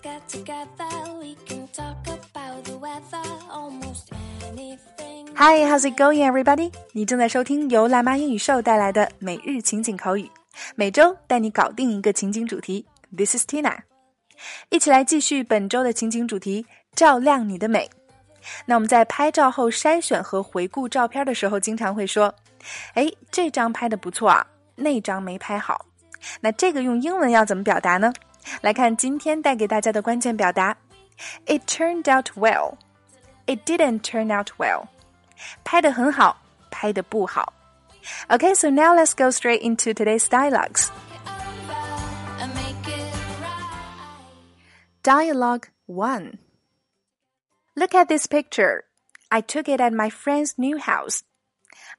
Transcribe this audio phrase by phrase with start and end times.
[0.00, 1.18] Get together.
[1.18, 4.12] We can talk about the weather, almost
[4.46, 5.34] anything.
[5.34, 6.72] Hi, how's it going, everybody？
[6.92, 10.30] 你正在收听由辣妈英语秀带来的每日情景口语，
[10.76, 12.86] 每周带你搞定一个情景主题。
[13.16, 13.76] This is Tina，
[14.70, 17.90] 一起来继续本周的情景主题：照亮你的美。
[18.66, 22.32] 那我们在拍照后筛选和回顾照片的时候，经常会说
[22.94, 24.46] ：“哎，这张拍的不错啊，
[24.76, 25.84] 那张没拍好。”
[26.40, 28.12] 那这个用英文要怎么表达呢？
[28.61, 30.75] 来看今天带给大家的关键表达：
[31.45, 32.77] It turned out well.
[33.45, 34.87] It didn't turn out well.
[35.63, 36.37] 拍的很好，
[36.71, 37.53] 拍的不好。
[38.27, 40.89] Okay, so now let's go straight into today's dialogues.
[42.39, 43.83] And make it right.
[45.03, 46.39] Dialogue 1
[47.75, 48.83] Look at this picture.
[49.29, 51.23] I took it at my friend's new house.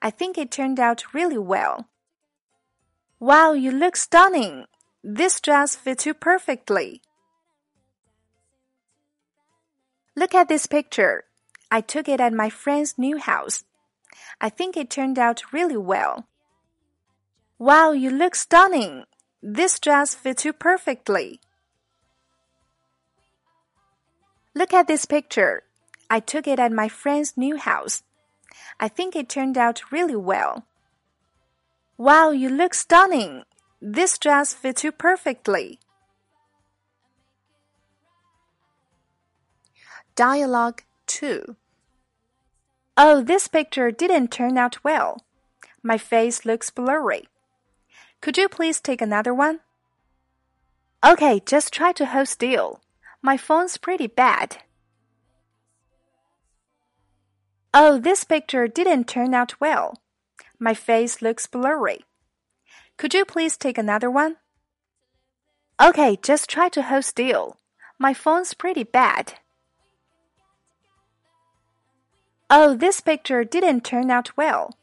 [0.00, 1.88] I think it turned out really well.
[3.18, 4.66] Wow, you look stunning.
[5.03, 7.01] This dress fits you perfectly.
[10.15, 11.23] Look at this picture.
[11.71, 13.63] I took it at my friend's new house.
[14.41, 16.27] I think it turned out really well.
[17.57, 19.05] Wow, you look stunning.
[19.41, 21.39] This dress fits you perfectly.
[24.53, 25.63] Look at this picture.
[26.09, 28.03] I took it at my friend's new house.
[28.79, 30.65] I think it turned out really well.
[31.97, 33.43] Wow, you look stunning.
[33.81, 35.79] This dress fits you perfectly.
[40.15, 41.55] Dialogue 2
[42.97, 45.23] Oh, this picture didn't turn out well.
[45.81, 47.29] My face looks blurry.
[48.19, 49.61] Could you please take another one?
[51.05, 52.81] Okay, just try to hold still.
[53.21, 54.57] My phone's pretty bad.
[57.73, 60.01] Oh, this picture didn't turn out well.
[60.59, 62.03] My face looks blurry.
[62.98, 64.36] Could you please take another one?
[65.80, 67.56] Okay, just try to hold still.
[67.98, 69.34] My phone's pretty bad.
[72.48, 74.76] Oh, this picture didn't turn out well.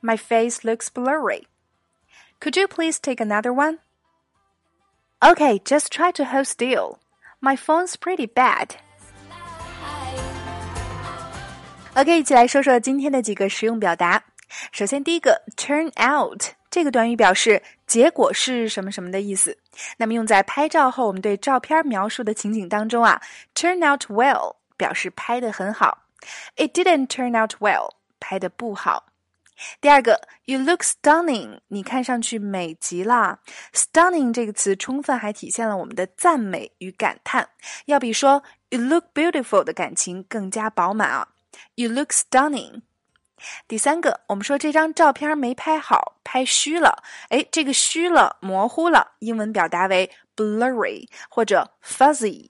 [0.00, 1.46] My face looks blurry.
[2.40, 3.78] Could you please take another one?
[5.22, 7.00] Okay, just try to hold still.
[7.42, 8.76] My phone's pretty bad.
[11.94, 14.24] OK，一起来说说今天的几个实用表达。
[14.72, 19.57] 首先，第一个 turn out 这个短语表示结果是什么什么的意思。
[19.95, 23.21] 那么用在拍照后，我们对照片描述的情景当中啊
[23.53, 25.99] ，turn out well 表示拍的很好
[26.57, 29.05] ，it didn't turn out well 拍的不好。
[29.79, 33.39] 第二个，you look stunning，你看上去美极了。
[33.71, 37.47] stunning 这个词充分还体现了我们的赞美与感叹，
[37.85, 41.29] 要比说 you look beautiful 的感情更加饱满啊。
[41.75, 42.81] You look stunning。
[43.67, 47.03] 第三个，我们说这张照片没拍好，拍虚了。
[47.29, 52.49] 哎，这个虚了，模糊了，英文表达为 blurry 或者 fuzzy。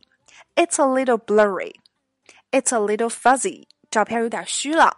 [0.56, 1.76] It's a little blurry.
[2.52, 3.66] It's a little fuzzy.
[3.90, 4.98] 照片有点虚了。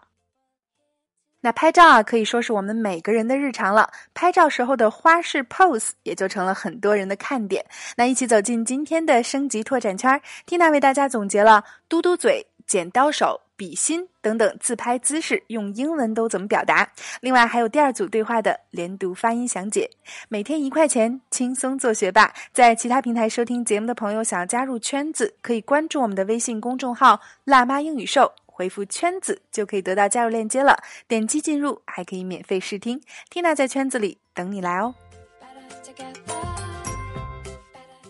[1.42, 3.90] 那拍照啊，可以说是我们每个人的日常了。
[4.14, 7.66] 拍照时候的花式 pose 也就成了很多人的看点。
[7.96, 13.40] 那一起走进今天的升级拓展圈，Tina 为大家总结了嘟嘟嘴、剪刀手。
[13.58, 16.88] 比心等等自拍姿势用英文都怎么表达？
[17.20, 19.90] 另外还有第二组对话的连读发音详解。
[20.30, 22.32] 每天一块钱，轻松做学霸。
[22.54, 30.78] 在其他平台收听节目的朋友，想要加入圈子，可以关注我们的微信公众号“辣妈英语秀”，回复“圈子”就可以得到加入链接了。
[31.08, 33.02] 点击进入，还可以免费试听。
[33.32, 34.94] Tina 在圈子里等你来哦。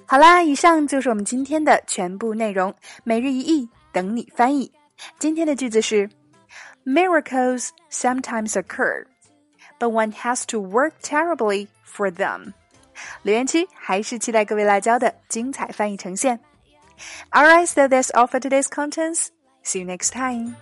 [0.06, 2.74] 好啦，以上就是我们今天的全部内容。
[3.06, 4.70] 每日一译，等你翻译。
[5.19, 6.09] 今天的句子是：
[6.85, 9.05] Miracles sometimes occur,
[9.79, 12.53] but one has to work terribly for them。
[13.23, 16.39] 留言区还是期待各位辣椒的精彩翻译呈现。
[17.31, 19.29] Alright, so that's all for today's contents.
[19.65, 20.55] See you next time.